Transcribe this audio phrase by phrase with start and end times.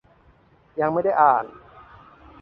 [0.79, 1.45] ยังไม่ได้อ่าน